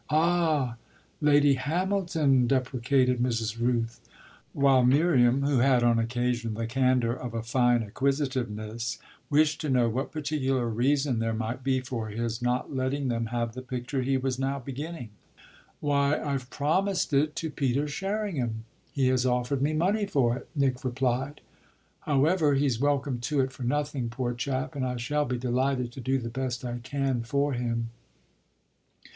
"Ah 0.09 0.77
Lady 1.21 1.53
Hamilton!" 1.53 2.47
deprecated 2.47 3.19
Mrs. 3.21 3.59
Rooth; 3.59 3.99
while 4.51 4.83
Miriam, 4.83 5.43
who 5.43 5.59
had 5.59 5.83
on 5.83 5.99
occasion 5.99 6.55
the 6.55 6.65
candour 6.65 7.13
of 7.13 7.35
a 7.35 7.43
fine 7.43 7.83
acquisitiveness, 7.83 8.97
wished 9.29 9.61
to 9.61 9.69
know 9.69 9.87
what 9.89 10.11
particular 10.11 10.67
reason 10.67 11.19
there 11.19 11.35
might 11.35 11.63
be 11.63 11.81
for 11.81 12.07
his 12.07 12.41
not 12.41 12.75
letting 12.75 13.09
them 13.09 13.27
have 13.27 13.53
the 13.53 13.61
picture 13.61 14.01
he 14.01 14.17
was 14.17 14.39
now 14.39 14.57
beginning. 14.57 15.11
"Why 15.81 16.19
I've 16.19 16.49
promised 16.49 17.13
it 17.13 17.35
to 17.35 17.51
Peter 17.51 17.87
Sherringham 17.87 18.65
he 18.91 19.07
has 19.09 19.23
offered 19.23 19.61
me 19.61 19.73
money 19.73 20.07
for 20.07 20.35
it," 20.35 20.49
Nick 20.55 20.83
replied. 20.83 21.41
"However, 21.99 22.55
he's 22.55 22.79
welcome 22.79 23.19
to 23.19 23.39
it 23.41 23.51
for 23.51 23.61
nothing, 23.61 24.09
poor 24.09 24.33
chap, 24.33 24.75
and 24.75 24.83
I 24.83 24.97
shall 24.97 25.25
be 25.25 25.37
delighted 25.37 25.91
to 25.91 26.01
do 26.01 26.17
the 26.17 26.29
best 26.29 26.65
I 26.65 26.79
can 26.79 27.21
for 27.21 27.53
him." 27.53 27.89